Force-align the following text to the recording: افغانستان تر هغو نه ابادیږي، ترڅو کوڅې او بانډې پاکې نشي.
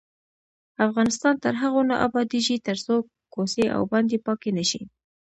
افغانستان 0.87 1.33
تر 1.43 1.53
هغو 1.61 1.81
نه 1.89 1.95
ابادیږي، 2.07 2.55
ترڅو 2.67 2.95
کوڅې 3.33 3.65
او 3.75 3.81
بانډې 3.91 4.17
پاکې 4.25 4.49
نشي. 4.57 4.81